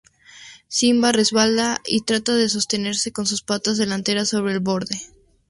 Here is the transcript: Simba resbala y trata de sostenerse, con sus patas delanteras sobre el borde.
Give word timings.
Simba 0.67 1.11
resbala 1.11 1.79
y 1.85 2.01
trata 2.01 2.35
de 2.35 2.49
sostenerse, 2.49 3.11
con 3.11 3.27
sus 3.27 3.43
patas 3.43 3.77
delanteras 3.77 4.29
sobre 4.29 4.53
el 4.53 4.59
borde. 4.59 4.99